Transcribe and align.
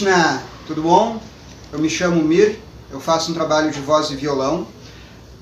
Krishna, 0.00 0.42
tudo 0.66 0.80
bom? 0.80 1.20
Eu 1.70 1.78
me 1.78 1.90
chamo 1.90 2.24
Mir, 2.24 2.58
eu 2.90 2.98
faço 2.98 3.30
um 3.30 3.34
trabalho 3.34 3.70
de 3.70 3.82
voz 3.82 4.10
e 4.10 4.16
violão 4.16 4.66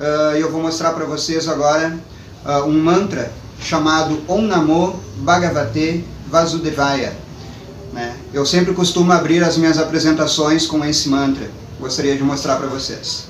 uh, 0.00 0.36
e 0.36 0.40
eu 0.40 0.50
vou 0.50 0.60
mostrar 0.60 0.92
para 0.94 1.04
vocês 1.04 1.46
agora 1.46 1.96
uh, 2.44 2.64
um 2.64 2.82
mantra 2.82 3.30
chamado 3.60 4.20
Om 4.26 4.42
Namo 4.42 5.00
Bhagavate 5.18 6.04
Vasudevaya. 6.26 7.16
Né? 7.92 8.16
Eu 8.34 8.44
sempre 8.44 8.74
costumo 8.74 9.12
abrir 9.12 9.44
as 9.44 9.56
minhas 9.56 9.78
apresentações 9.78 10.66
com 10.66 10.84
esse 10.84 11.08
mantra. 11.08 11.48
Gostaria 11.78 12.16
de 12.16 12.24
mostrar 12.24 12.56
para 12.56 12.66
vocês. 12.66 13.27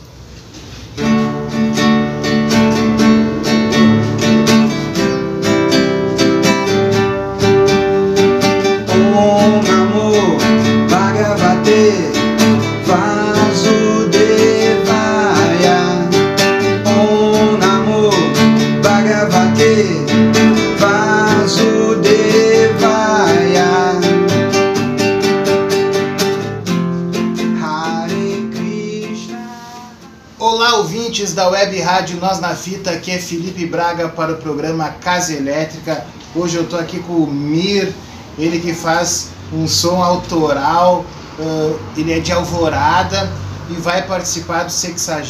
Ouvintes 30.98 31.32
da 31.32 31.48
Web 31.48 31.80
Rádio 31.80 32.18
Nós 32.20 32.40
na 32.40 32.56
Fita, 32.56 32.90
aqui 32.90 33.12
é 33.12 33.18
Felipe 33.20 33.64
Braga 33.64 34.08
para 34.08 34.32
o 34.32 34.36
programa 34.36 34.88
Casa 35.00 35.32
Elétrica. 35.32 36.04
Hoje 36.34 36.56
eu 36.56 36.64
estou 36.64 36.76
aqui 36.78 36.98
com 36.98 37.12
o 37.12 37.26
Mir, 37.26 37.94
ele 38.36 38.58
que 38.58 38.74
faz 38.74 39.28
um 39.52 39.68
som 39.68 40.02
autoral, 40.02 41.04
uh, 41.38 41.78
ele 41.96 42.12
é 42.12 42.18
de 42.18 42.32
Alvorada 42.32 43.30
e 43.70 43.74
vai 43.74 44.02
participar 44.08 44.64
do 44.64 44.72
60 44.72 45.22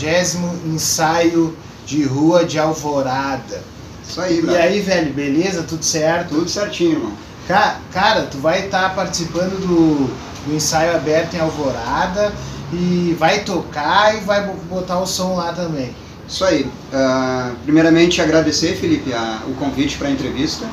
ensaio 0.66 1.54
de 1.84 2.02
rua 2.02 2.46
de 2.46 2.58
Alvorada. 2.58 3.62
Isso 4.08 4.22
aí, 4.22 4.42
E 4.42 4.56
aí, 4.56 4.80
velho, 4.80 5.12
beleza? 5.12 5.62
Tudo 5.64 5.84
certo? 5.84 6.30
Tudo 6.30 6.48
certinho, 6.48 6.92
irmão. 6.92 7.12
Ca- 7.46 7.76
Cara, 7.92 8.22
tu 8.22 8.38
vai 8.38 8.64
estar 8.64 8.94
participando 8.94 9.60
do, 9.60 10.06
do 10.46 10.54
ensaio 10.56 10.96
aberto 10.96 11.34
em 11.34 11.40
Alvorada 11.40 12.32
e 12.72 13.16
vai 13.18 13.40
tocar 13.40 14.16
e 14.16 14.20
vai 14.20 14.42
bo- 14.46 14.54
botar 14.68 14.98
o 15.00 15.06
som 15.06 15.34
lá 15.36 15.52
também. 15.52 15.94
Isso 16.28 16.44
aí. 16.44 16.66
Ah, 16.92 17.52
primeiramente, 17.64 18.20
agradecer, 18.20 18.76
Felipe, 18.76 19.12
a- 19.12 19.40
o 19.46 19.54
convite 19.54 19.96
para 19.96 20.08
a 20.08 20.10
entrevista. 20.10 20.66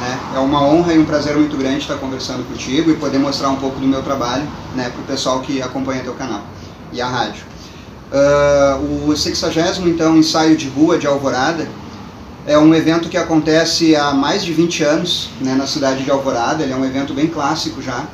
né? 0.00 0.18
É 0.36 0.38
uma 0.38 0.62
honra 0.62 0.92
e 0.94 0.98
um 0.98 1.04
prazer 1.04 1.34
muito 1.34 1.56
grande 1.56 1.78
estar 1.78 1.96
conversando 1.96 2.46
contigo 2.46 2.88
e 2.90 2.94
poder 2.94 3.18
mostrar 3.18 3.48
um 3.48 3.56
pouco 3.56 3.80
do 3.80 3.86
meu 3.86 4.00
trabalho 4.00 4.44
né, 4.76 4.90
para 4.90 5.00
o 5.00 5.04
pessoal 5.04 5.40
que 5.40 5.60
acompanha 5.60 6.02
teu 6.04 6.14
canal 6.14 6.42
e 6.92 7.00
a 7.00 7.08
rádio. 7.08 7.42
Ah, 8.12 8.78
o 8.80 9.16
60 9.16 9.80
então, 9.88 10.16
ensaio 10.16 10.56
de 10.56 10.68
rua 10.68 10.98
de 10.98 11.06
Alvorada 11.06 11.66
é 12.46 12.56
um 12.56 12.72
evento 12.74 13.08
que 13.08 13.16
acontece 13.16 13.96
há 13.96 14.12
mais 14.12 14.44
de 14.44 14.52
20 14.52 14.84
anos 14.84 15.30
né, 15.40 15.54
na 15.54 15.66
cidade 15.66 16.04
de 16.04 16.10
Alvorada. 16.10 16.62
Ele 16.62 16.72
é 16.72 16.76
um 16.76 16.84
evento 16.84 17.12
bem 17.12 17.26
clássico 17.26 17.82
já, 17.82 18.04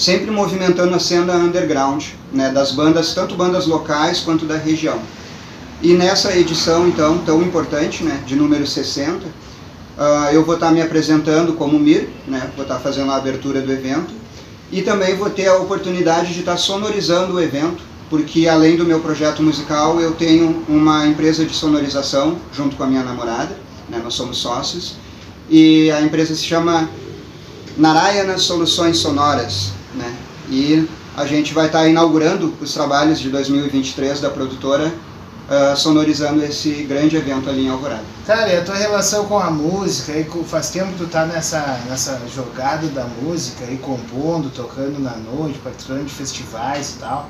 sempre 0.00 0.30
movimentando 0.30 0.94
a 0.94 0.98
cena 0.98 1.34
underground 1.34 2.06
né, 2.32 2.50
das 2.50 2.72
bandas, 2.72 3.12
tanto 3.12 3.34
bandas 3.34 3.66
locais 3.66 4.20
quanto 4.20 4.46
da 4.46 4.56
região. 4.56 4.98
E 5.82 5.92
nessa 5.92 6.34
edição, 6.34 6.88
então, 6.88 7.18
tão 7.18 7.42
importante, 7.42 8.02
né, 8.02 8.18
de 8.26 8.34
número 8.34 8.66
60, 8.66 9.26
ah, 9.98 10.30
eu 10.32 10.42
vou 10.42 10.54
estar 10.54 10.70
me 10.70 10.80
apresentando 10.80 11.52
como 11.52 11.78
Mir, 11.78 12.08
né, 12.26 12.50
vou 12.56 12.62
estar 12.62 12.78
fazendo 12.78 13.12
a 13.12 13.16
abertura 13.16 13.60
do 13.60 13.70
evento, 13.70 14.10
e 14.72 14.80
também 14.80 15.16
vou 15.16 15.28
ter 15.28 15.48
a 15.48 15.58
oportunidade 15.58 16.32
de 16.32 16.40
estar 16.40 16.56
sonorizando 16.56 17.34
o 17.34 17.40
evento, 17.40 17.82
porque 18.08 18.48
além 18.48 18.78
do 18.78 18.86
meu 18.86 19.00
projeto 19.00 19.42
musical, 19.42 20.00
eu 20.00 20.12
tenho 20.12 20.64
uma 20.66 21.06
empresa 21.06 21.44
de 21.44 21.54
sonorização 21.54 22.38
junto 22.54 22.74
com 22.74 22.84
a 22.84 22.86
minha 22.86 23.02
namorada, 23.02 23.54
né, 23.90 24.00
nós 24.02 24.14
somos 24.14 24.38
sócios, 24.38 24.94
e 25.50 25.90
a 25.90 26.00
empresa 26.00 26.34
se 26.34 26.44
chama 26.44 26.88
Narayana 27.76 28.38
Soluções 28.38 28.96
Sonoras, 28.96 29.78
né, 29.94 30.14
e 30.48 30.88
a 31.16 31.26
gente 31.26 31.52
vai 31.52 31.66
estar 31.66 31.86
inaugurando 31.88 32.54
os 32.60 32.72
trabalhos 32.72 33.18
de 33.20 33.28
2023 33.30 34.20
da 34.20 34.30
produtora 34.30 34.92
ah, 35.48 35.74
sonorizando 35.74 36.44
esse 36.44 36.70
grande 36.84 37.16
evento 37.16 37.50
ali 37.50 37.66
em 37.66 37.68
Alvorada. 37.68 38.04
Cara, 38.26 38.52
e 38.52 38.56
a 38.56 38.62
tua 38.64 38.76
relação 38.76 39.24
com 39.26 39.36
a 39.38 39.50
música, 39.50 40.12
faz 40.46 40.70
tempo 40.70 40.92
que 40.92 40.98
tu 40.98 41.06
tá 41.08 41.26
nessa, 41.26 41.80
nessa 41.88 42.20
jogada 42.32 42.86
da 42.88 43.04
música, 43.04 43.64
aí, 43.64 43.76
compondo, 43.78 44.48
tocando 44.50 45.00
na 45.00 45.16
noite, 45.16 45.58
participando 45.58 46.04
de 46.06 46.12
festivais 46.14 46.94
e 46.94 46.98
tal. 47.00 47.28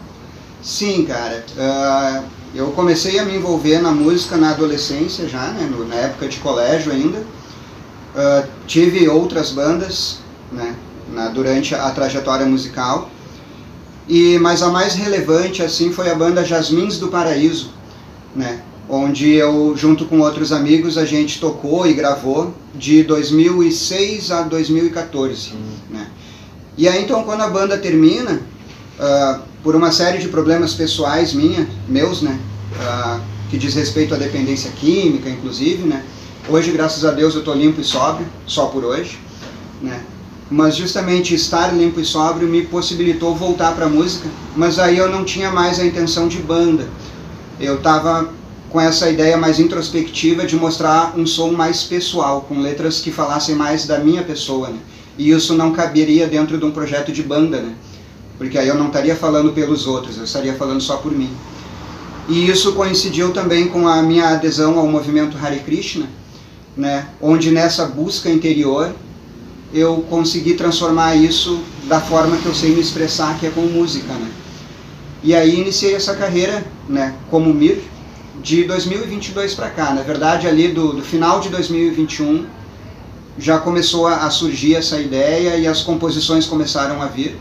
Sim, 0.63 1.07
cara. 1.07 1.43
ah, 1.59 2.23
eu 2.55 2.67
comecei 2.73 3.19
a 3.19 3.25
me 3.25 3.37
envolver 3.37 3.81
na 3.81 3.91
música 3.93 4.37
na 4.37 4.51
adolescência 4.51 5.27
já, 5.27 5.47
né, 5.53 5.67
no- 5.71 5.89
na 5.89 5.95
época 5.95 6.29
de 6.29 6.37
colégio 6.39 6.93
ainda. 6.93 7.23
Ah, 8.15 8.45
tive 8.67 9.09
outras 9.09 9.51
bandas 9.53 10.19
né, 10.53 10.75
na- 11.13 11.29
durante 11.29 11.75
a 11.75 11.91
trajetória 11.91 12.47
musical. 12.47 13.11
E, 14.09 14.39
mas 14.39 14.63
a 14.63 14.69
mais 14.69 14.95
relevante 14.95 15.63
assim 15.63 15.93
foi 15.93 16.11
a 16.11 16.15
banda 16.15 16.45
Jasmins 16.45 16.99
do 16.99 17.09
Paraíso, 17.09 17.71
né, 18.35 18.61
onde 18.89 19.31
eu, 19.35 19.75
junto 19.77 20.05
com 20.07 20.19
outros 20.21 20.51
amigos, 20.53 20.99
a 20.99 21.05
gente 21.05 21.39
tocou 21.39 21.87
e 21.87 21.93
gravou 21.95 22.53
de 22.75 23.05
2006 23.05 24.31
a 24.33 24.43
2014. 24.43 25.53
né. 25.91 26.09
E 26.77 26.89
aí 26.89 27.05
então 27.05 27.23
quando 27.23 27.43
a 27.43 27.49
banda 27.49 27.79
termina, 27.79 28.41
ah, 28.99 29.41
por 29.63 29.77
uma 29.77 29.93
série 29.93 30.19
de 30.19 30.29
problemas 30.29 30.75
pessoais 30.75 31.33
minha, 31.33 31.69
meus, 31.87 32.21
né, 32.23 32.37
ah, 32.81 33.21
que 33.49 33.57
diz 33.59 33.75
respeito 33.75 34.15
à 34.15 34.17
dependência 34.17 34.71
química, 34.73 35.29
inclusive, 35.29 35.85
né. 35.85 36.03
Hoje, 36.49 36.73
graças 36.73 37.05
a 37.05 37.13
Deus, 37.13 37.35
eu 37.35 37.41
estou 37.41 37.55
limpo 37.55 37.81
e 37.81 37.85
sóbrio, 37.85 38.27
só 38.47 38.67
por 38.67 38.85
hoje, 38.85 39.19
né. 39.81 40.01
Mas 40.51 40.75
justamente 40.75 41.35
estar 41.35 41.69
limpo 41.69 42.01
e 42.01 42.05
sóbrio 42.05 42.49
me 42.49 42.63
possibilitou 42.63 43.37
voltar 43.37 43.73
para 43.75 43.87
a 43.87 43.89
música, 43.89 44.29
mas 44.57 44.81
aí 44.81 44.99
eu 44.99 45.09
não 45.09 45.25
tinha 45.25 45.51
mais 45.51 45.79
a 45.79 45.87
intenção 45.87 46.27
de 46.27 46.39
banda. 46.39 46.89
Eu 47.61 47.77
estava 47.77 48.29
com 48.69 48.81
essa 48.81 49.09
ideia 49.09 49.37
mais 49.37 49.61
introspectiva 49.61 50.47
de 50.47 50.57
mostrar 50.57 51.15
um 51.17 51.27
som 51.27 51.53
mais 51.53 51.85
pessoal, 51.85 52.43
com 52.49 52.61
letras 52.61 53.01
que 53.01 53.13
falassem 53.13 53.55
mais 53.55 53.87
da 53.87 53.99
minha 53.99 54.23
pessoa, 54.23 54.69
né? 54.69 54.79
E 55.17 55.31
isso 55.31 55.55
não 55.55 55.73
caberia 55.73 56.27
dentro 56.27 56.59
de 56.59 56.65
um 56.65 56.71
projeto 56.71 57.13
de 57.13 57.23
banda, 57.23 57.61
né? 57.61 57.75
Porque 58.39 58.57
aí 58.57 58.69
eu 58.69 58.77
não 58.77 58.87
estaria 58.87 59.15
falando 59.15 59.53
pelos 59.53 59.87
outros, 59.87 60.17
eu 60.17 60.25
estaria 60.25 60.55
falando 60.55 60.81
só 60.81 60.97
por 60.97 61.13
mim. 61.13 61.31
E 62.29 62.49
isso 62.49 62.73
coincidiu 62.73 63.33
também 63.33 63.69
com 63.69 63.87
a 63.87 64.03
minha 64.03 64.29
adesão 64.29 64.79
ao 64.79 64.87
movimento 64.87 65.37
Hare 65.37 65.61
Krishna, 65.61 66.07
né? 66.77 67.07
Onde 67.21 67.51
nessa 67.51 67.87
busca 67.87 68.31
interior 68.31 68.95
eu 69.73 70.05
consegui 70.09 70.55
transformar 70.55 71.15
isso 71.15 71.61
da 71.85 72.01
forma 72.01 72.37
que 72.37 72.47
eu 72.47 72.55
sei 72.55 72.75
me 72.75 72.81
expressar, 72.81 73.39
que 73.39 73.47
é 73.47 73.51
com 73.51 73.63
música, 73.63 74.13
né? 74.13 74.31
E 75.23 75.35
aí 75.35 75.61
iniciei 75.61 75.95
essa 75.95 76.15
carreira, 76.15 76.65
né, 76.89 77.15
como 77.31 77.53
Mir, 77.53 77.83
de 78.43 78.65
2022 78.65 79.55
para 79.55 79.71
cá. 79.71 79.93
Na 79.93 80.03
verdade, 80.03 80.47
ali 80.47 80.69
do, 80.69 80.95
do 80.95 81.03
final 81.03 81.41
de 81.41 81.51
2021 81.51 82.47
já 83.39 83.59
começou 83.59 84.07
a, 84.07 84.25
a 84.25 84.31
surgir 84.31 84.75
essa 84.75 84.99
ideia 84.99 85.57
e 85.57 85.67
as 85.67 85.83
composições 85.83 86.47
começaram 86.47 87.01
a 87.01 87.07
vir 87.07 87.39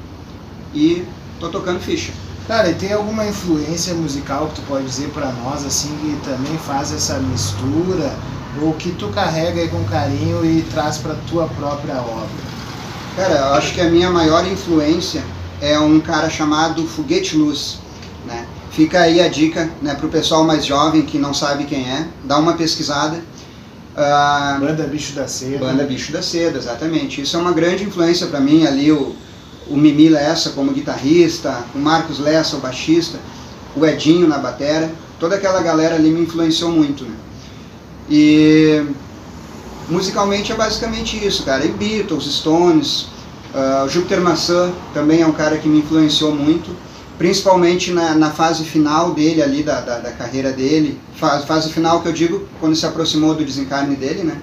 e 0.73 1.03
tô 1.39 1.49
tocando 1.49 1.79
ficha. 1.79 2.11
Cara, 2.47 2.69
e 2.69 2.73
tem 2.73 2.91
alguma 2.91 3.25
influência 3.25 3.93
musical 3.93 4.47
que 4.47 4.55
tu 4.55 4.61
pode 4.67 4.85
dizer 4.85 5.09
pra 5.09 5.31
nós, 5.31 5.63
assim, 5.65 5.89
que 6.01 6.29
também 6.29 6.57
faz 6.57 6.91
essa 6.91 7.19
mistura, 7.19 8.11
ou 8.61 8.73
que 8.73 8.91
tu 8.91 9.07
carrega 9.09 9.61
aí 9.61 9.67
com 9.67 9.83
carinho 9.85 10.43
e 10.45 10.61
traz 10.63 10.97
pra 10.97 11.15
tua 11.29 11.47
própria 11.47 11.95
obra? 12.01 12.49
Cara, 13.15 13.35
eu 13.35 13.53
acho 13.53 13.73
que 13.73 13.81
a 13.81 13.89
minha 13.89 14.09
maior 14.09 14.45
influência 14.47 15.23
é 15.61 15.77
um 15.79 15.99
cara 15.99 16.29
chamado 16.29 16.85
Foguete 16.87 17.35
Luz, 17.35 17.79
né? 18.25 18.45
Fica 18.71 19.01
aí 19.01 19.19
a 19.19 19.27
dica, 19.27 19.69
né, 19.81 19.93
pro 19.95 20.07
pessoal 20.07 20.43
mais 20.43 20.65
jovem 20.65 21.01
que 21.01 21.17
não 21.17 21.33
sabe 21.33 21.65
quem 21.65 21.89
é, 21.89 22.07
dá 22.23 22.37
uma 22.37 22.53
pesquisada. 22.53 23.21
Ah, 23.97 24.57
Banda 24.59 24.83
Bicho 24.83 25.13
da 25.13 25.27
Seda. 25.27 25.57
Banda 25.57 25.83
Bicho 25.83 26.11
da 26.13 26.21
Seda, 26.21 26.57
exatamente. 26.57 27.21
Isso 27.21 27.35
é 27.35 27.39
uma 27.39 27.51
grande 27.51 27.83
influência 27.83 28.27
para 28.27 28.39
mim 28.39 28.65
ali, 28.65 28.91
o, 28.91 29.15
o 29.67 29.75
Mimi 29.75 30.07
Lessa 30.07 30.51
como 30.51 30.71
guitarrista, 30.71 31.63
o 31.75 31.79
Marcos 31.79 32.19
Lessa, 32.19 32.55
o 32.55 32.59
baixista, 32.59 33.19
o 33.75 33.85
Edinho 33.85 34.27
na 34.27 34.37
batera, 34.37 34.89
toda 35.19 35.35
aquela 35.35 35.61
galera 35.61 35.95
ali 35.95 36.09
me 36.09 36.21
influenciou 36.21 36.71
muito, 36.71 37.03
né? 37.03 37.15
E 38.09 38.85
musicalmente 39.89 40.51
é 40.51 40.55
basicamente 40.55 41.23
isso, 41.25 41.43
cara. 41.43 41.65
E 41.65 41.69
Beatles, 41.69 42.25
Stones, 42.25 43.07
o 43.85 43.89
Júpiter 43.89 44.21
Maçã 44.21 44.71
também 44.93 45.21
é 45.21 45.27
um 45.27 45.31
cara 45.31 45.57
que 45.57 45.67
me 45.67 45.79
influenciou 45.79 46.33
muito, 46.33 46.75
principalmente 47.17 47.91
na, 47.91 48.15
na 48.15 48.31
fase 48.31 48.63
final 48.63 49.13
dele 49.13 49.41
ali, 49.41 49.63
da, 49.63 49.81
da, 49.81 49.99
da 49.99 50.11
carreira 50.11 50.51
dele, 50.51 50.99
fase, 51.15 51.45
fase 51.45 51.71
final 51.71 52.01
que 52.01 52.07
eu 52.07 52.13
digo, 52.13 52.47
quando 52.59 52.75
se 52.75 52.85
aproximou 52.85 53.35
do 53.35 53.43
desencarne 53.43 53.95
dele, 53.95 54.23
né? 54.23 54.41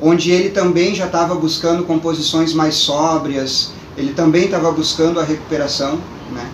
onde 0.00 0.30
ele 0.30 0.50
também 0.50 0.94
já 0.94 1.06
estava 1.06 1.34
buscando 1.34 1.84
composições 1.84 2.52
mais 2.52 2.74
sóbrias, 2.76 3.72
ele 3.96 4.12
também 4.12 4.44
estava 4.44 4.70
buscando 4.70 5.18
a 5.18 5.24
recuperação, 5.24 5.98
né? 6.32 6.48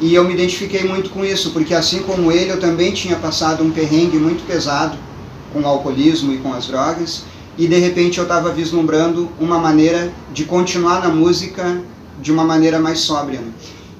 E 0.00 0.14
eu 0.14 0.24
me 0.24 0.34
identifiquei 0.34 0.84
muito 0.84 1.10
com 1.10 1.24
isso, 1.24 1.50
porque 1.50 1.74
assim 1.74 2.00
como 2.00 2.30
ele, 2.30 2.50
eu 2.50 2.60
também 2.60 2.92
tinha 2.92 3.16
passado 3.16 3.62
um 3.62 3.70
perrengue 3.70 4.18
muito 4.18 4.44
pesado 4.46 4.98
com 5.52 5.60
o 5.60 5.66
alcoolismo 5.66 6.32
e 6.32 6.38
com 6.38 6.52
as 6.52 6.66
drogas, 6.66 7.24
e 7.58 7.66
de 7.66 7.78
repente 7.78 8.18
eu 8.18 8.24
estava 8.24 8.50
vislumbrando 8.50 9.28
uma 9.38 9.58
maneira 9.58 10.12
de 10.32 10.44
continuar 10.44 11.00
na 11.00 11.08
música 11.08 11.82
de 12.20 12.32
uma 12.32 12.44
maneira 12.44 12.78
mais 12.78 13.00
sóbria. 13.00 13.40
Né? 13.40 13.52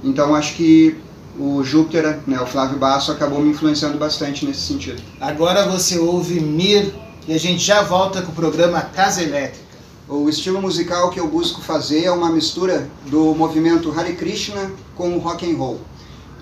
Então 0.02 0.34
acho 0.34 0.54
que 0.54 0.96
o 1.38 1.62
Júpiter, 1.62 2.20
né, 2.26 2.40
o 2.40 2.46
Flávio 2.46 2.78
Basso, 2.78 3.10
acabou 3.10 3.40
me 3.40 3.50
influenciando 3.50 3.98
bastante 3.98 4.44
nesse 4.44 4.60
sentido. 4.60 5.02
Agora 5.20 5.68
você 5.68 5.98
ouve 5.98 6.40
Mir 6.40 6.92
e 7.26 7.32
a 7.32 7.38
gente 7.38 7.62
já 7.62 7.82
volta 7.82 8.22
com 8.22 8.32
o 8.32 8.34
programa 8.34 8.80
Casa 8.80 9.22
Elétrica. 9.22 9.62
O 10.08 10.28
estilo 10.28 10.60
musical 10.60 11.10
que 11.10 11.20
eu 11.20 11.28
busco 11.28 11.62
fazer 11.62 12.04
é 12.04 12.10
uma 12.10 12.30
mistura 12.30 12.88
do 13.06 13.34
movimento 13.34 13.92
Hare 13.98 14.14
Krishna 14.14 14.70
com 14.94 15.16
o 15.16 15.18
rock 15.18 15.50
and 15.50 15.56
roll. 15.56 15.80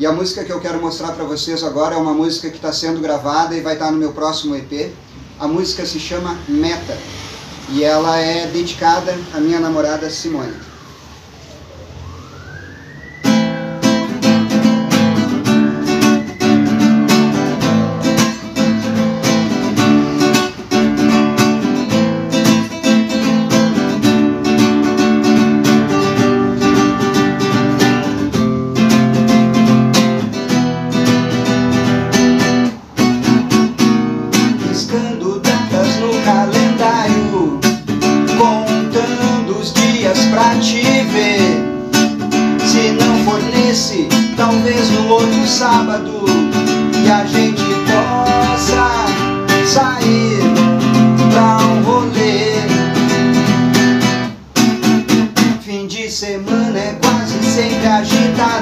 E 0.01 0.07
a 0.07 0.13
música 0.13 0.43
que 0.43 0.51
eu 0.51 0.59
quero 0.59 0.81
mostrar 0.81 1.13
para 1.13 1.25
vocês 1.25 1.63
agora 1.63 1.95
é 1.95 1.99
uma 1.99 2.15
música 2.15 2.49
que 2.49 2.57
está 2.57 2.73
sendo 2.73 3.03
gravada 3.03 3.55
e 3.55 3.61
vai 3.61 3.75
estar 3.75 3.85
tá 3.85 3.93
no 3.93 3.99
meu 3.99 4.15
próximo 4.15 4.57
EP. 4.57 4.95
A 5.39 5.47
música 5.47 5.85
se 5.85 6.01
chama 6.01 6.39
Meta 6.49 6.97
e 7.69 7.85
ela 7.85 8.17
é 8.17 8.47
dedicada 8.47 9.15
à 9.35 9.39
minha 9.39 9.61
namorada 9.61 10.09
Simone. 10.09 10.70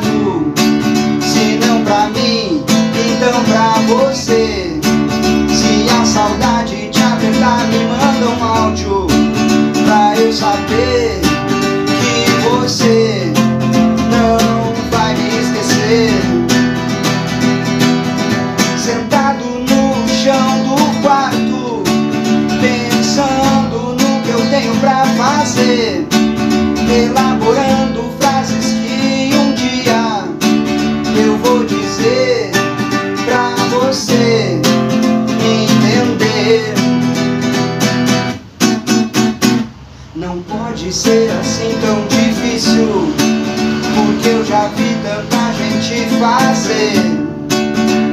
lado 0.00 0.37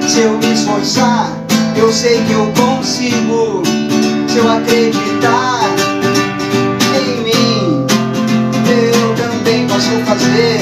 Se 0.07 0.21
eu 0.21 0.37
me 0.39 0.53
esforçar, 0.53 1.31
eu 1.75 1.91
sei 1.91 2.23
que 2.23 2.31
eu 2.31 2.51
consigo. 2.59 3.61
Se 4.27 4.37
eu 4.37 4.51
acreditar 4.51 5.61
em 6.95 7.23
mim 7.23 7.85
Eu 8.67 9.15
também 9.15 9.67
posso 9.67 9.91
fazer. 10.05 10.59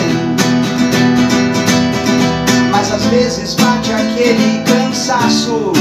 Mas 2.72 2.92
às 2.92 3.06
vezes 3.06 3.56
bate 3.56 3.94
aquele 3.94 4.62
cansaço. 4.66 5.72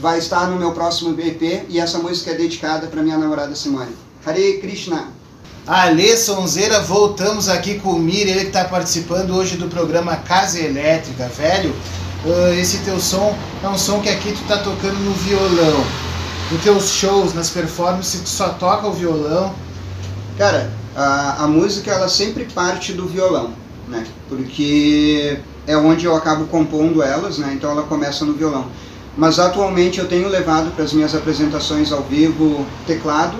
Vai 0.00 0.18
estar 0.18 0.48
no 0.48 0.56
meu 0.56 0.72
próximo 0.72 1.14
BP 1.14 1.66
e 1.68 1.78
essa 1.78 1.98
música 1.98 2.30
é 2.30 2.34
dedicada 2.34 2.86
para 2.86 3.02
minha 3.02 3.16
namorada 3.16 3.54
Simone. 3.54 3.94
Hare 4.24 4.58
Krishna. 4.58 5.08
Alê 5.66 6.16
Sonzeira, 6.16 6.80
voltamos 6.80 7.48
aqui 7.48 7.78
com 7.80 7.90
o 7.90 7.98
Mir, 7.98 8.28
ele 8.28 8.40
que 8.40 8.46
está 8.46 8.64
participando 8.64 9.30
hoje 9.34 9.56
do 9.56 9.68
programa 9.68 10.16
Casa 10.16 10.60
Elétrica, 10.60 11.28
velho. 11.28 11.74
Uh, 12.24 12.52
esse 12.60 12.78
teu 12.78 13.00
som 13.00 13.36
é 13.62 13.68
um 13.68 13.76
som 13.76 14.00
que 14.00 14.08
aqui 14.08 14.32
tu 14.32 14.42
tá 14.46 14.58
tocando 14.58 14.98
no 15.00 15.12
violão. 15.12 15.84
Nos 16.50 16.62
teus 16.62 16.90
shows, 16.90 17.34
nas 17.34 17.50
performances, 17.50 18.20
tu 18.20 18.28
só 18.28 18.50
toca 18.50 18.86
o 18.86 18.92
violão. 18.92 19.54
Cara, 20.38 20.70
a, 20.94 21.44
a 21.44 21.48
música 21.48 21.90
ela 21.90 22.08
sempre 22.08 22.44
parte 22.44 22.92
do 22.92 23.06
violão, 23.08 23.52
né? 23.88 24.06
Porque 24.28 25.38
é 25.66 25.76
onde 25.76 26.04
eu 26.04 26.14
acabo 26.14 26.46
compondo 26.46 27.02
elas, 27.02 27.38
né? 27.38 27.52
Então 27.54 27.70
ela 27.70 27.82
começa 27.82 28.24
no 28.24 28.32
violão 28.32 28.66
mas 29.16 29.38
atualmente 29.38 29.98
eu 29.98 30.06
tenho 30.06 30.28
levado 30.28 30.70
para 30.74 30.84
as 30.84 30.92
minhas 30.92 31.14
apresentações 31.14 31.90
ao 31.90 32.02
vivo 32.02 32.66
teclado 32.86 33.36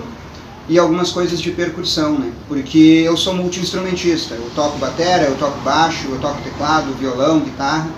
e 0.67 0.79
algumas 0.79 1.11
coisas 1.11 1.39
de 1.39 1.51
percussão, 1.51 2.17
né? 2.17 2.31
Porque 2.47 3.03
eu 3.05 3.15
sou 3.15 3.33
multi-instrumentista, 3.33 4.33
eu 4.33 4.49
toco 4.55 4.77
bateria, 4.79 5.27
eu 5.27 5.35
toco 5.37 5.59
baixo, 5.61 6.07
eu 6.09 6.19
toco 6.19 6.41
teclado, 6.41 6.93
violão, 6.97 7.39
guitarra, 7.39 7.89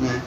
né? 0.00 0.20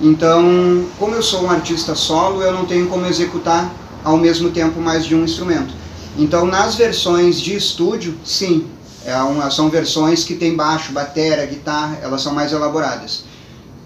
Então, 0.00 0.84
como 0.98 1.14
eu 1.14 1.22
sou 1.22 1.44
um 1.44 1.50
artista 1.50 1.94
solo, 1.94 2.42
eu 2.42 2.52
não 2.52 2.66
tenho 2.66 2.88
como 2.88 3.06
executar 3.06 3.72
ao 4.04 4.16
mesmo 4.16 4.50
tempo 4.50 4.80
mais 4.80 5.06
de 5.06 5.14
um 5.14 5.24
instrumento. 5.24 5.72
Então, 6.18 6.44
nas 6.44 6.74
versões 6.74 7.40
de 7.40 7.54
estúdio, 7.54 8.14
sim, 8.24 8.66
é 9.08 9.22
uma, 9.22 9.50
são 9.50 9.70
versões 9.70 10.22
que 10.22 10.34
tem 10.34 10.54
baixo, 10.54 10.92
bateria, 10.92 11.46
guitarra, 11.46 11.98
elas 12.02 12.20
são 12.20 12.34
mais 12.34 12.52
elaboradas. 12.52 13.24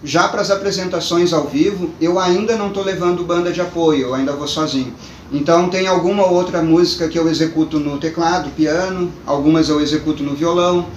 Já 0.03 0.27
para 0.27 0.41
as 0.41 0.51
apresentações 0.51 1.31
ao 1.31 1.47
vivo, 1.47 1.91
eu 2.01 2.19
ainda 2.19 2.57
não 2.57 2.67
estou 2.67 2.83
levando 2.83 3.23
banda 3.23 3.49
de 3.49 3.61
apoio, 3.61 4.07
eu 4.07 4.13
ainda 4.13 4.33
vou 4.33 4.49
sozinho. 4.49 4.93
Então 5.31 5.69
tem 5.69 5.87
alguma 5.87 6.25
outra 6.25 6.61
música 6.61 7.07
que 7.07 7.17
eu 7.17 7.29
executo 7.29 7.79
no 7.79 7.97
teclado, 7.97 8.49
piano, 8.49 9.09
algumas 9.25 9.69
eu 9.69 9.79
executo 9.79 10.21
no 10.23 10.35
violão. 10.35 10.87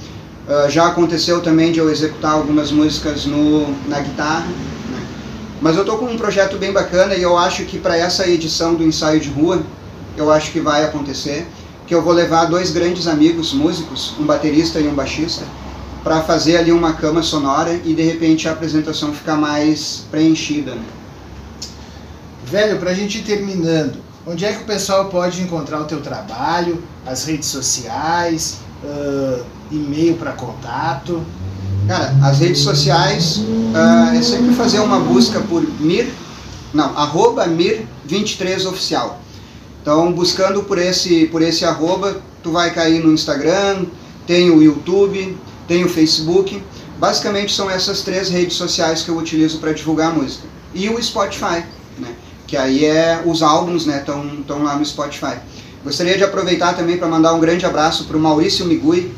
Uh, 0.49 0.69
já 0.69 0.89
aconteceu 0.89 1.41
também 1.41 1.71
de 1.71 1.79
eu 1.79 1.89
executar 1.89 2.33
algumas 2.33 2.73
músicas 2.73 3.27
no, 3.27 3.69
na 3.89 4.01
guitarra. 4.01 4.47
Né? 4.91 5.07
Mas 5.61 5.77
eu 5.77 5.83
estou 5.83 5.99
com 5.99 6.07
um 6.07 6.17
projeto 6.17 6.59
bem 6.59 6.73
bacana 6.73 7.15
e 7.15 7.23
eu 7.23 7.39
acho 7.39 7.65
que 7.65 7.79
para 7.79 7.97
essa 7.97 8.29
edição 8.29 8.75
do 8.75 8.83
ensaio 8.83 9.21
de 9.21 9.29
rua, 9.29 9.63
eu 10.17 10.33
acho 10.33 10.51
que 10.51 10.59
vai 10.59 10.85
acontecer, 10.85 11.47
que 11.87 11.95
eu 11.95 12.03
vou 12.03 12.13
levar 12.13 12.47
dois 12.47 12.71
grandes 12.71 13.07
amigos 13.07 13.53
músicos, 13.53 14.15
um 14.19 14.25
baterista 14.25 14.81
e 14.81 14.89
um 14.89 14.95
baixista, 14.95 15.45
para 16.03 16.23
fazer 16.23 16.57
ali 16.57 16.73
uma 16.73 16.93
cama 16.93 17.23
sonora 17.23 17.81
e 17.85 17.95
de 17.95 18.03
repente 18.03 18.49
a 18.49 18.53
apresentação 18.53 19.13
ficar 19.13 19.37
mais 19.37 20.05
preenchida. 20.11 20.75
Né? 20.75 20.85
Velho, 22.45 22.79
para 22.79 22.91
a 22.91 22.95
gente 22.95 23.19
ir 23.19 23.23
terminando, 23.23 23.97
onde 24.27 24.45
é 24.45 24.53
que 24.53 24.63
o 24.63 24.67
pessoal 24.67 25.07
pode 25.07 25.43
encontrar 25.43 25.81
o 25.81 25.85
teu 25.85 26.01
trabalho, 26.01 26.83
as 27.05 27.25
redes 27.25 27.49
sociais, 27.49 28.59
uh, 28.85 29.45
e-mail 29.71 30.15
para 30.15 30.33
contato? 30.33 31.25
Cara, 31.89 32.15
as 32.23 32.39
redes 32.41 32.63
sociais 32.63 33.39
uh, 33.39 34.17
é 34.17 34.23
sempre 34.23 34.55
fazer 34.55 34.81
uma 34.81 35.01
busca 35.01 35.41
por 35.41 35.63
Mir, 35.81 36.13
não, 36.73 36.97
arroba 36.97 37.47
Mir23oficial. 37.49 39.26
Então, 39.87 40.13
buscando 40.13 40.65
por 40.65 40.79
esse, 40.79 41.27
por 41.27 41.41
esse 41.41 41.65
arroba, 41.65 42.21
tu 42.43 42.51
vai 42.51 42.75
cair 42.75 42.99
no 43.05 43.13
Instagram, 43.13 43.85
tem 44.27 44.51
o 44.51 44.61
YouTube, 44.61 45.39
tem 45.69 45.85
o 45.85 45.89
Facebook. 45.89 46.61
Basicamente 46.99 47.55
são 47.55 47.71
essas 47.71 48.01
três 48.03 48.29
redes 48.29 48.57
sociais 48.57 49.03
que 49.03 49.11
eu 49.11 49.17
utilizo 49.17 49.61
para 49.61 49.73
divulgar 49.73 50.11
a 50.11 50.13
música. 50.13 50.43
E 50.75 50.89
o 50.89 51.01
Spotify, 51.01 51.63
né? 52.01 52.13
que 52.49 52.57
aí 52.57 52.85
é 52.85 53.23
os 53.25 53.45
álbuns 53.45 53.87
estão 53.87 54.25
né, 54.25 54.39
tão 54.45 54.65
lá 54.65 54.75
no 54.75 54.85
Spotify. 54.85 55.37
Gostaria 55.85 56.19
de 56.19 56.25
aproveitar 56.25 56.75
também 56.75 56.97
para 56.97 57.07
mandar 57.07 57.33
um 57.35 57.39
grande 57.39 57.65
abraço 57.65 58.07
para 58.07 58.17
o 58.17 58.21
Maurício 58.21 58.67
Migui, 58.67 59.13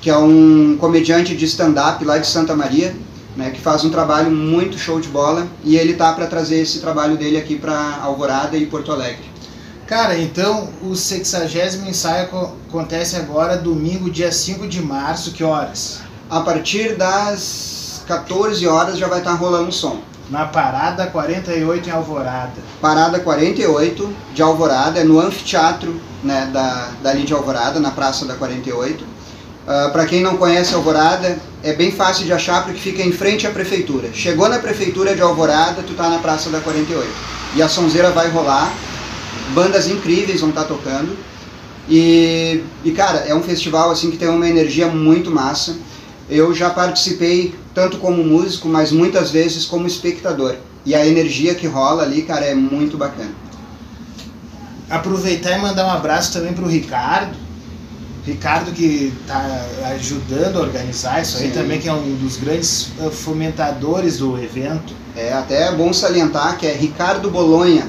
que 0.00 0.08
é 0.08 0.16
um 0.16 0.76
comediante 0.78 1.34
de 1.34 1.44
stand-up 1.46 2.04
lá 2.04 2.18
de 2.18 2.28
Santa 2.28 2.54
Maria, 2.54 2.94
né, 3.36 3.50
que 3.50 3.60
faz 3.60 3.84
um 3.84 3.90
trabalho 3.90 4.30
muito 4.30 4.78
show 4.78 5.00
de 5.00 5.08
bola 5.08 5.48
e 5.64 5.76
ele 5.76 5.94
tá 5.94 6.12
para 6.12 6.28
trazer 6.28 6.60
esse 6.60 6.78
trabalho 6.78 7.16
dele 7.16 7.38
aqui 7.38 7.56
para 7.56 7.98
Alvorada 8.00 8.56
e 8.56 8.66
Porto 8.66 8.92
Alegre. 8.92 9.31
Cara, 9.92 10.18
então 10.18 10.70
o 10.80 10.96
60 10.96 11.86
ensaio 11.86 12.26
acontece 12.66 13.14
agora 13.14 13.58
domingo, 13.58 14.08
dia 14.08 14.32
5 14.32 14.66
de 14.66 14.80
março, 14.80 15.32
que 15.32 15.44
horas? 15.44 16.00
A 16.30 16.40
partir 16.40 16.96
das 16.96 18.02
14 18.06 18.66
horas 18.66 18.96
já 18.96 19.06
vai 19.06 19.18
estar 19.18 19.32
tá 19.32 19.36
rolando 19.36 19.68
o 19.68 19.72
som. 19.72 20.00
Na 20.30 20.46
Parada 20.46 21.08
48 21.08 21.90
em 21.90 21.92
Alvorada. 21.92 22.54
Parada 22.80 23.20
48 23.20 24.10
de 24.32 24.40
Alvorada, 24.40 24.98
é 24.98 25.04
no 25.04 25.20
anfiteatro 25.20 26.00
né, 26.24 26.48
da, 26.50 26.88
dali 27.02 27.24
de 27.24 27.34
Alvorada, 27.34 27.78
na 27.78 27.90
Praça 27.90 28.24
da 28.24 28.32
48. 28.32 29.04
Uh, 29.04 29.92
Para 29.92 30.06
quem 30.06 30.22
não 30.22 30.38
conhece 30.38 30.74
Alvorada, 30.74 31.38
é 31.62 31.74
bem 31.74 31.92
fácil 31.92 32.24
de 32.24 32.32
achar 32.32 32.64
porque 32.64 32.80
fica 32.80 33.02
em 33.02 33.12
frente 33.12 33.46
à 33.46 33.50
prefeitura. 33.50 34.08
Chegou 34.14 34.48
na 34.48 34.58
prefeitura 34.58 35.14
de 35.14 35.20
Alvorada, 35.20 35.82
tu 35.82 35.92
tá 35.92 36.08
na 36.08 36.16
Praça 36.16 36.48
da 36.48 36.60
48. 36.60 37.06
E 37.54 37.60
a 37.60 37.68
sonzeira 37.68 38.10
vai 38.10 38.30
rolar, 38.30 38.72
bandas 39.52 39.88
incríveis 39.88 40.40
vão 40.40 40.50
estar 40.50 40.62
tá 40.62 40.68
tocando. 40.68 41.16
E, 41.88 42.62
e 42.84 42.90
cara, 42.92 43.18
é 43.20 43.34
um 43.34 43.42
festival 43.42 43.90
assim 43.90 44.10
que 44.10 44.16
tem 44.16 44.28
uma 44.28 44.48
energia 44.48 44.88
muito 44.88 45.30
massa. 45.30 45.76
Eu 46.28 46.54
já 46.54 46.70
participei 46.70 47.54
tanto 47.74 47.98
como 47.98 48.22
músico, 48.24 48.68
mas 48.68 48.92
muitas 48.92 49.30
vezes 49.30 49.64
como 49.64 49.86
espectador. 49.86 50.56
E 50.84 50.94
a 50.94 51.06
energia 51.06 51.54
que 51.54 51.66
rola 51.66 52.02
ali, 52.02 52.22
cara, 52.22 52.44
é 52.44 52.54
muito 52.54 52.96
bacana. 52.96 53.30
Aproveitar 54.88 55.56
e 55.56 55.60
mandar 55.60 55.86
um 55.86 55.90
abraço 55.90 56.32
também 56.32 56.52
para 56.52 56.64
o 56.64 56.68
Ricardo, 56.68 57.36
Ricardo 58.24 58.70
que 58.70 59.12
está 59.20 59.66
ajudando 59.94 60.58
a 60.58 60.60
organizar 60.60 61.20
isso 61.20 61.38
Sim. 61.38 61.44
aí 61.44 61.50
também, 61.50 61.80
que 61.80 61.88
é 61.88 61.92
um 61.92 62.14
dos 62.16 62.36
grandes 62.36 62.92
eh, 63.00 63.10
fomentadores 63.10 64.18
do 64.18 64.38
evento. 64.38 64.94
É 65.16 65.32
até 65.32 65.72
bom 65.72 65.92
salientar 65.92 66.56
que 66.56 66.66
é 66.66 66.72
Ricardo 66.72 67.28
Bolonha. 67.30 67.86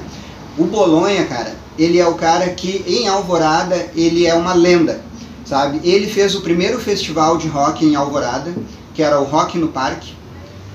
O 0.56 0.64
Bolonha, 0.64 1.24
cara, 1.26 1.54
ele 1.78 1.98
é 1.98 2.06
o 2.06 2.14
cara 2.14 2.48
que 2.50 2.84
em 2.86 3.08
Alvorada 3.08 3.88
ele 3.96 4.26
é 4.26 4.34
uma 4.34 4.54
lenda, 4.54 5.00
sabe? 5.44 5.80
Ele 5.82 6.06
fez 6.06 6.34
o 6.34 6.42
primeiro 6.42 6.78
festival 6.78 7.36
de 7.36 7.48
rock 7.48 7.84
em 7.84 7.96
Alvorada, 7.96 8.54
que 8.94 9.02
era 9.02 9.20
o 9.20 9.24
Rock 9.24 9.58
no 9.58 9.68
Parque, 9.68 10.14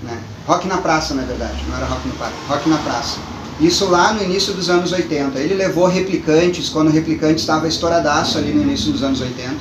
né? 0.04 0.18
Rock 0.46 0.68
na 0.68 0.78
Praça, 0.78 1.14
na 1.14 1.22
verdade, 1.22 1.64
não 1.70 1.78
era 1.78 1.86
Rock 1.86 2.08
no 2.08 2.14
Parque, 2.16 2.36
Rock 2.48 2.70
na 2.70 2.78
Praça. 2.80 3.18
Isso 3.62 3.86
lá 3.86 4.14
no 4.14 4.24
início 4.24 4.54
dos 4.54 4.70
anos 4.70 4.92
80. 4.92 5.38
Ele 5.38 5.54
levou 5.54 5.86
replicantes, 5.86 6.70
quando 6.70 6.88
o 6.88 6.92
replicante 6.92 7.40
estava 7.40 7.68
estouradaço 7.68 8.38
ali 8.38 8.54
no 8.54 8.62
início 8.62 8.92
dos 8.92 9.04
anos 9.04 9.22
80. 9.22 9.54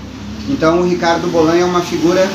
Então 0.49 0.81
o 0.81 0.89
Ricardo 0.89 1.29
Bolan 1.29 1.57
é 1.57 1.65
uma 1.65 1.83
figura, 1.83 2.29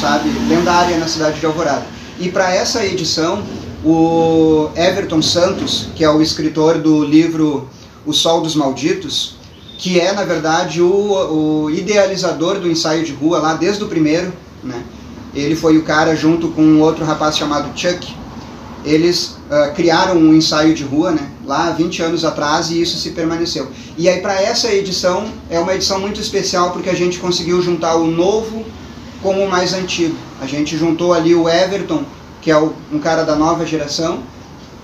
sabe, 0.00 0.30
lendária 0.48 0.96
na 0.96 1.06
cidade 1.06 1.38
de 1.38 1.46
Alvorada. 1.46 1.86
E 2.18 2.30
para 2.30 2.52
essa 2.52 2.84
edição, 2.84 3.42
o 3.90 4.70
Everton 4.76 5.22
Santos, 5.22 5.88
que 5.94 6.04
é 6.04 6.10
o 6.10 6.20
escritor 6.20 6.76
do 6.78 7.02
livro 7.02 7.66
O 8.04 8.12
Sol 8.12 8.42
dos 8.42 8.54
Malditos, 8.54 9.36
que 9.78 9.98
é 9.98 10.12
na 10.12 10.24
verdade 10.24 10.82
o, 10.82 11.64
o 11.64 11.70
idealizador 11.70 12.58
do 12.58 12.68
ensaio 12.70 13.02
de 13.02 13.12
rua 13.12 13.38
lá 13.38 13.54
desde 13.54 13.82
o 13.82 13.88
primeiro, 13.88 14.30
né? 14.62 14.82
Ele 15.34 15.56
foi 15.56 15.78
o 15.78 15.84
cara 15.84 16.14
junto 16.14 16.48
com 16.48 16.62
um 16.62 16.82
outro 16.82 17.02
rapaz 17.02 17.38
chamado 17.38 17.70
Chuck, 17.78 18.14
eles 18.84 19.36
uh, 19.50 19.72
criaram 19.74 20.16
um 20.16 20.34
ensaio 20.34 20.74
de 20.74 20.84
rua, 20.84 21.10
né, 21.10 21.30
lá 21.44 21.70
20 21.70 22.02
anos 22.02 22.24
atrás, 22.24 22.70
e 22.70 22.80
isso 22.80 22.98
se 22.98 23.10
permaneceu. 23.10 23.68
E 23.96 24.08
aí 24.08 24.20
para 24.20 24.40
essa 24.40 24.72
edição, 24.72 25.28
é 25.48 25.58
uma 25.58 25.74
edição 25.74 25.98
muito 25.98 26.20
especial 26.20 26.72
porque 26.72 26.90
a 26.90 26.94
gente 26.94 27.18
conseguiu 27.18 27.60
juntar 27.62 27.96
o 27.96 28.06
novo 28.06 28.64
com 29.22 29.44
o 29.44 29.50
mais 29.50 29.72
antigo. 29.72 30.16
A 30.40 30.46
gente 30.46 30.76
juntou 30.76 31.12
ali 31.12 31.34
o 31.34 31.48
Everton, 31.48 32.04
que 32.40 32.50
é 32.50 32.58
um 32.58 32.98
cara 33.00 33.24
da 33.24 33.36
nova 33.36 33.66
geração, 33.66 34.22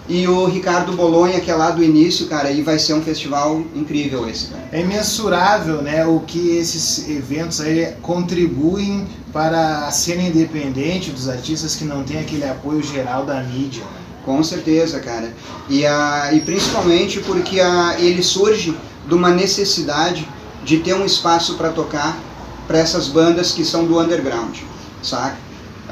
e 0.06 0.28
o 0.28 0.44
Ricardo 0.44 0.92
Bolonha, 0.92 1.40
que 1.40 1.50
é 1.50 1.54
lá 1.54 1.70
do 1.70 1.82
início, 1.82 2.26
cara, 2.26 2.50
e 2.50 2.62
vai 2.62 2.78
ser 2.78 2.92
um 2.92 3.00
festival 3.00 3.62
incrível 3.74 4.28
esse, 4.28 4.48
cara. 4.48 4.68
É 4.70 4.80
imensurável, 4.82 5.80
né, 5.80 6.04
o 6.04 6.20
que 6.20 6.56
esses 6.58 7.08
eventos 7.08 7.60
aí 7.60 7.94
contribuem 8.02 9.06
para 9.32 9.86
a 9.86 9.90
cena 9.90 10.22
independente 10.22 11.10
dos 11.10 11.26
artistas 11.28 11.74
que 11.74 11.84
não 11.84 12.04
tem 12.04 12.20
aquele 12.20 12.44
apoio 12.44 12.82
geral 12.82 13.24
da 13.24 13.42
mídia. 13.42 13.82
Né? 13.82 14.04
Com 14.26 14.42
certeza, 14.42 15.00
cara. 15.00 15.32
E, 15.70 15.86
a, 15.86 16.30
e 16.34 16.40
principalmente 16.40 17.20
porque 17.20 17.60
a, 17.60 17.96
ele 17.98 18.22
surge 18.22 18.76
de 19.08 19.14
uma 19.14 19.30
necessidade 19.30 20.28
de 20.64 20.78
ter 20.78 20.94
um 20.94 21.04
espaço 21.04 21.54
para 21.54 21.70
tocar 21.70 22.18
para 22.66 22.78
essas 22.78 23.08
bandas 23.08 23.52
que 23.52 23.64
são 23.64 23.86
do 23.86 23.98
underground, 23.98 24.56
saca? 25.02 25.36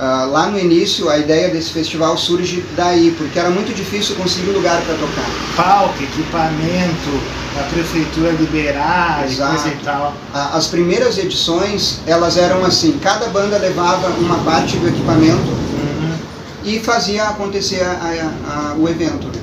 Uh, 0.02 0.28
lá 0.32 0.48
no 0.48 0.58
início, 0.58 1.08
a 1.08 1.16
ideia 1.16 1.48
desse 1.48 1.70
festival 1.70 2.18
surge 2.18 2.64
daí, 2.74 3.14
porque 3.16 3.38
era 3.38 3.50
muito 3.50 3.72
difícil 3.72 4.16
conseguir 4.16 4.50
lugar 4.50 4.82
para 4.82 4.96
tocar. 4.96 5.30
Palco, 5.54 6.02
equipamento, 6.02 7.22
a 7.56 7.62
prefeitura 7.72 8.32
liberar 8.32 9.24
Exato. 9.24 9.54
e 9.54 9.60
coisa 9.60 9.68
e 9.68 9.84
tal. 9.84 10.12
As 10.34 10.66
primeiras 10.66 11.18
edições, 11.18 12.00
elas 12.04 12.36
eram 12.36 12.64
assim, 12.64 12.98
cada 13.00 13.28
banda 13.28 13.56
levava 13.58 14.08
uma 14.18 14.38
parte 14.38 14.76
do 14.76 14.88
equipamento 14.88 15.36
uhum. 15.38 16.16
e 16.64 16.80
fazia 16.80 17.28
acontecer 17.28 17.82
a, 17.82 17.92
a, 17.92 18.72
a, 18.72 18.74
o 18.74 18.88
evento. 18.88 19.28
Né? 19.28 19.40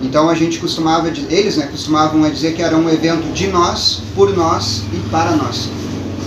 Então 0.00 0.26
a 0.30 0.34
gente 0.34 0.58
costumava, 0.58 1.08
eles 1.28 1.58
né, 1.58 1.66
costumavam 1.66 2.22
dizer 2.30 2.54
que 2.54 2.62
era 2.62 2.78
um 2.78 2.88
evento 2.88 3.30
de 3.34 3.48
nós, 3.48 4.00
por 4.14 4.34
nós 4.34 4.84
e 4.90 5.10
para 5.10 5.32
nós. 5.32 5.68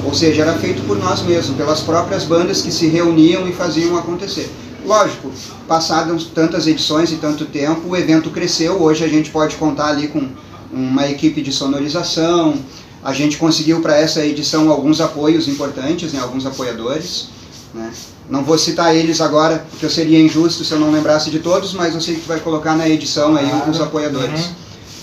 Ou 0.05 0.13
seja, 0.13 0.43
era 0.43 0.53
feito 0.53 0.83
por 0.83 0.97
nós 0.97 1.23
mesmos, 1.23 1.57
pelas 1.57 1.81
próprias 1.81 2.23
bandas 2.23 2.61
que 2.61 2.71
se 2.71 2.87
reuniam 2.87 3.47
e 3.47 3.51
faziam 3.51 3.97
acontecer. 3.97 4.49
Lógico, 4.85 5.31
passadas 5.67 6.25
tantas 6.25 6.67
edições 6.67 7.11
e 7.11 7.15
tanto 7.15 7.45
tempo, 7.45 7.89
o 7.89 7.97
evento 7.97 8.29
cresceu. 8.29 8.81
Hoje 8.81 9.03
a 9.03 9.07
gente 9.07 9.31
pode 9.31 9.55
contar 9.55 9.87
ali 9.87 10.07
com 10.07 10.29
uma 10.71 11.07
equipe 11.09 11.41
de 11.41 11.51
sonorização. 11.51 12.55
A 13.03 13.13
gente 13.13 13.37
conseguiu 13.37 13.81
para 13.81 13.97
essa 13.97 14.23
edição 14.23 14.69
alguns 14.69 15.01
apoios 15.01 15.47
importantes, 15.47 16.13
né, 16.13 16.19
alguns 16.21 16.45
apoiadores. 16.45 17.29
Né? 17.73 17.91
Não 18.29 18.43
vou 18.43 18.57
citar 18.57 18.95
eles 18.95 19.21
agora, 19.21 19.65
porque 19.69 19.85
eu 19.85 19.89
seria 19.89 20.19
injusto 20.19 20.63
se 20.63 20.71
eu 20.71 20.79
não 20.79 20.91
lembrasse 20.91 21.31
de 21.31 21.39
todos, 21.39 21.73
mas 21.73 21.93
eu 21.93 22.01
sei 22.01 22.15
que 22.15 22.21
tu 22.21 22.27
vai 22.27 22.39
colocar 22.39 22.75
na 22.75 22.87
edição 22.87 23.35
aí 23.35 23.49
os 23.69 23.81
apoiadores. 23.81 24.45
Uhum. 24.45 24.53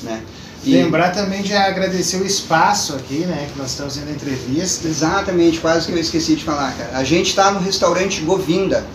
Né? 0.04 0.22
E... 0.64 0.74
Lembrar 0.74 1.10
também 1.10 1.42
de 1.42 1.52
agradecer 1.54 2.18
o 2.18 2.26
espaço 2.26 2.94
aqui, 2.94 3.26
né? 3.26 3.48
Que 3.52 3.58
nós 3.58 3.70
estamos 3.70 3.94
fazendo 3.94 4.12
entrevista. 4.12 4.86
Exatamente, 4.86 5.58
quase 5.58 5.86
que 5.86 5.92
eu 5.92 5.98
esqueci 5.98 6.36
de 6.36 6.44
falar, 6.44 6.72
cara. 6.76 6.96
A 6.96 7.04
gente 7.04 7.30
está 7.30 7.50
no 7.50 7.60
restaurante 7.60 8.20
Govinda, 8.20 8.86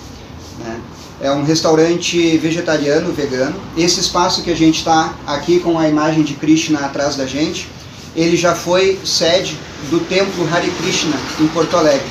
né? 0.60 0.80
É 1.20 1.32
um 1.32 1.44
restaurante 1.44 2.38
vegetariano, 2.38 3.12
vegano. 3.12 3.56
Esse 3.76 4.00
espaço 4.00 4.44
que 4.44 4.52
a 4.52 4.56
gente 4.56 4.78
está 4.78 5.16
aqui 5.26 5.60
com 5.60 5.78
a 5.78 5.90
imagem 5.90 6.24
de 6.24 6.36
Krishna 6.36 6.80
atrás 6.80 7.16
da 7.16 7.26
gente, 7.26 7.68
ele 8.16 8.38
já 8.38 8.56
foi 8.56 9.00
sede 9.04 9.58
do 9.90 10.00
templo 10.02 10.48
Hare 10.54 10.70
Krishna 10.72 11.18
em 11.40 11.48
Porto 11.48 11.76
Alegre. 11.76 12.08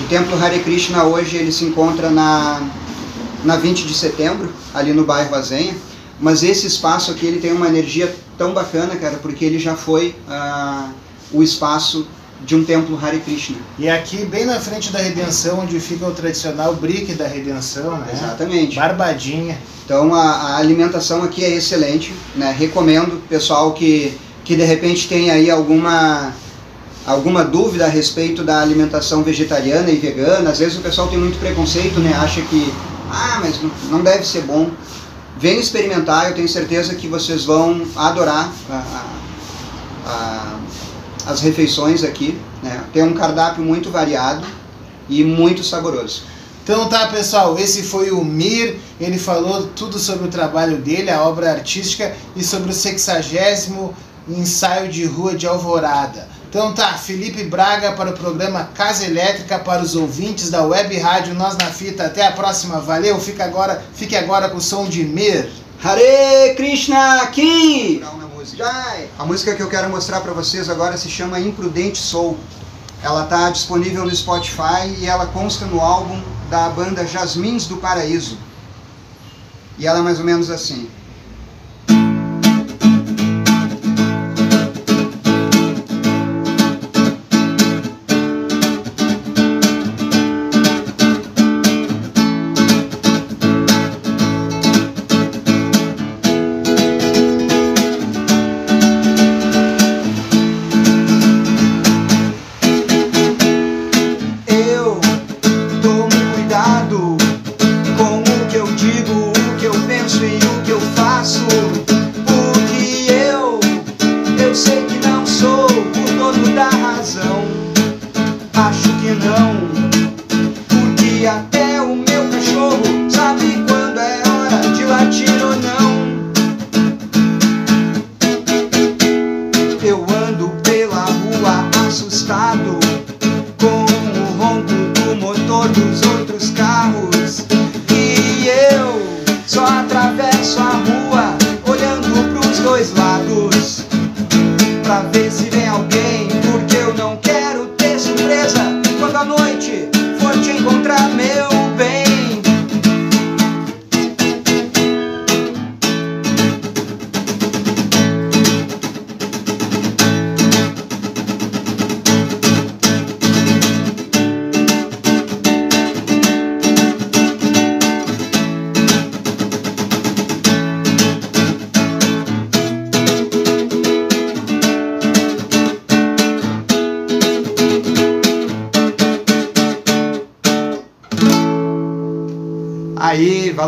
O 0.00 0.08
templo 0.08 0.36
Hare 0.42 0.58
Krishna 0.58 1.04
hoje 1.04 1.36
ele 1.36 1.52
se 1.52 1.64
encontra 1.64 2.10
na, 2.10 2.60
na 3.44 3.56
20 3.56 3.86
de 3.86 3.94
setembro, 3.94 4.52
ali 4.74 4.92
no 4.92 5.04
bairro 5.04 5.34
Azenha. 5.34 5.74
Mas 6.20 6.42
esse 6.42 6.66
espaço 6.66 7.12
aqui 7.12 7.26
ele 7.26 7.38
tem 7.38 7.52
uma 7.52 7.68
energia 7.68 8.12
tão 8.38 8.54
bacana, 8.54 8.96
cara, 8.96 9.18
porque 9.20 9.44
ele 9.44 9.58
já 9.58 9.74
foi 9.74 10.14
uh, 10.28 10.88
o 11.32 11.42
espaço 11.42 12.06
de 12.44 12.54
um 12.54 12.64
templo 12.64 12.98
Hare 13.02 13.18
Krishna. 13.18 13.56
E 13.78 13.88
aqui, 13.88 14.24
bem 14.24 14.44
na 14.44 14.60
frente 14.60 14.92
da 14.92 15.00
Redenção, 15.00 15.60
onde 15.60 15.78
fica 15.80 16.06
o 16.06 16.12
tradicional 16.12 16.74
brick 16.74 17.12
da 17.14 17.26
Redenção, 17.26 17.98
né? 17.98 18.06
Exatamente. 18.12 18.76
Barbadinha. 18.76 19.58
Então 19.84 20.14
a, 20.14 20.20
a, 20.20 20.56
alimentação 20.58 21.22
aqui 21.24 21.44
é 21.44 21.50
excelente, 21.50 22.14
né? 22.36 22.54
Recomendo 22.56 23.20
pessoal 23.28 23.72
que, 23.72 24.16
que 24.44 24.54
de 24.54 24.62
repente 24.62 25.08
tem 25.08 25.30
aí 25.30 25.50
alguma 25.50 26.32
alguma 27.06 27.42
dúvida 27.42 27.86
a 27.86 27.88
respeito 27.88 28.44
da 28.44 28.60
alimentação 28.60 29.22
vegetariana 29.22 29.90
e 29.90 29.96
vegana. 29.96 30.50
Às 30.50 30.58
vezes 30.58 30.76
o 30.76 30.82
pessoal 30.82 31.08
tem 31.08 31.18
muito 31.18 31.38
preconceito, 31.38 31.98
né? 32.00 32.12
Acha 32.12 32.42
que 32.42 32.72
ah, 33.10 33.40
mas 33.42 33.58
não 33.90 34.02
deve 34.02 34.26
ser 34.26 34.42
bom. 34.42 34.70
Venham 35.38 35.60
experimentar, 35.60 36.28
eu 36.28 36.34
tenho 36.34 36.48
certeza 36.48 36.94
que 36.96 37.06
vocês 37.06 37.44
vão 37.44 37.86
adorar 37.94 38.52
a, 38.68 38.74
a, 38.74 40.10
a, 40.10 41.30
as 41.30 41.40
refeições 41.40 42.02
aqui. 42.02 42.36
Né? 42.62 42.84
Tem 42.92 43.04
um 43.04 43.14
cardápio 43.14 43.62
muito 43.62 43.88
variado 43.90 44.44
e 45.08 45.22
muito 45.22 45.62
saboroso. 45.62 46.24
Então 46.64 46.88
tá, 46.88 47.06
pessoal, 47.06 47.58
esse 47.58 47.82
foi 47.82 48.10
o 48.10 48.22
Mir, 48.22 48.78
ele 49.00 49.18
falou 49.18 49.68
tudo 49.68 49.98
sobre 49.98 50.26
o 50.26 50.30
trabalho 50.30 50.76
dele, 50.78 51.10
a 51.10 51.22
obra 51.22 51.52
artística 51.52 52.14
e 52.36 52.42
sobre 52.42 52.70
o 52.70 52.74
sexagésimo 52.74 53.94
ensaio 54.28 54.90
de 54.90 55.04
rua 55.06 55.34
de 55.34 55.46
Alvorada. 55.46 56.28
Então 56.48 56.72
tá, 56.72 56.94
Felipe 56.94 57.44
Braga 57.44 57.92
para 57.92 58.08
o 58.08 58.14
programa 58.14 58.70
Casa 58.74 59.04
Elétrica 59.04 59.58
para 59.58 59.82
os 59.82 59.94
ouvintes 59.94 60.48
da 60.48 60.64
Web 60.64 60.96
Rádio 60.96 61.34
Nós 61.34 61.58
na 61.58 61.66
Fita. 61.66 62.06
Até 62.06 62.26
a 62.26 62.32
próxima, 62.32 62.80
valeu. 62.80 63.20
Fica 63.20 63.44
agora, 63.44 63.84
fique 63.92 64.16
agora 64.16 64.48
com 64.48 64.56
o 64.56 64.60
som 64.60 64.88
de 64.88 65.04
Mir. 65.04 65.50
Hare 65.84 66.54
Krishna 66.56 67.26
Ki! 67.26 68.02
A 69.18 69.26
música 69.26 69.54
que 69.54 69.62
eu 69.62 69.68
quero 69.68 69.90
mostrar 69.90 70.22
para 70.22 70.32
vocês 70.32 70.70
agora 70.70 70.96
se 70.96 71.10
chama 71.10 71.38
Imprudente 71.38 71.98
Soul. 71.98 72.38
Ela 73.02 73.24
está 73.24 73.50
disponível 73.50 74.06
no 74.06 74.16
Spotify 74.16 74.88
e 74.98 75.06
ela 75.06 75.26
consta 75.26 75.66
no 75.66 75.82
álbum 75.82 76.22
da 76.48 76.70
banda 76.70 77.06
Jasmins 77.06 77.66
do 77.66 77.76
Paraíso. 77.76 78.38
E 79.76 79.86
ela 79.86 79.98
é 79.98 80.02
mais 80.02 80.18
ou 80.18 80.24
menos 80.24 80.48
assim. 80.48 80.88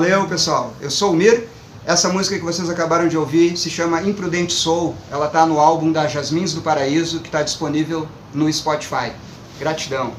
Valeu 0.00 0.26
pessoal. 0.26 0.72
Eu 0.80 0.90
sou 0.90 1.12
o 1.12 1.14
Mir. 1.14 1.46
Essa 1.84 2.08
música 2.08 2.38
que 2.38 2.42
vocês 2.42 2.70
acabaram 2.70 3.06
de 3.06 3.18
ouvir 3.18 3.54
se 3.58 3.68
chama 3.68 4.00
Imprudente 4.00 4.54
Soul. 4.54 4.94
Ela 5.10 5.26
está 5.26 5.44
no 5.44 5.60
álbum 5.60 5.92
da 5.92 6.08
Jasmins 6.08 6.54
do 6.54 6.62
Paraíso, 6.62 7.20
que 7.20 7.28
está 7.28 7.42
disponível 7.42 8.08
no 8.32 8.50
Spotify. 8.50 9.12
Gratidão. 9.58 10.14